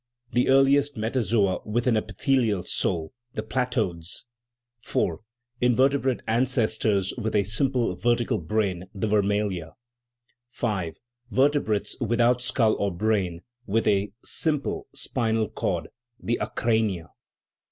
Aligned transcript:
The 0.33 0.49
earliest 0.49 0.95
metazoa 0.97 1.63
with 1.63 1.85
an 1.85 1.95
epithelial 1.95 2.63
soul: 2.63 3.13
the 3.35 3.43
platodes. 3.43 4.23
THE 4.81 4.81
PHYLOGENY 4.81 4.81
OF 4.81 4.81
THE 4.81 4.89
SOUL 4.89 5.13
IV. 5.13 5.19
Invertebrate 5.61 6.21
ancestors 6.27 7.13
with 7.19 7.35
a 7.35 7.43
simple 7.43 7.95
vertical 7.95 8.39
brain: 8.39 8.85
the 8.95 9.05
vermalia. 9.07 9.73
V. 10.53 10.93
Vertebrates 11.29 11.97
without 12.01 12.41
skull 12.41 12.73
or 12.79 12.91
brain, 12.91 13.41
with 13.67 13.85
a 13.87 14.11
simple 14.23 14.87
spinal 14.95 15.47
cord: 15.49 15.89
the 16.19 16.39
acrania. 16.41 17.09